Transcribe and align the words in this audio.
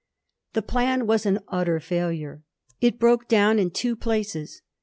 The 0.53 0.63
plan 0.63 1.05
was 1.05 1.27
an 1.27 1.41
utter 1.47 1.79
failure. 1.79 2.41
It 2.79 2.97
broke 2.97 3.27
down 3.27 3.59
in 3.59 3.69
two 3.69 3.95
places. 3.95 4.63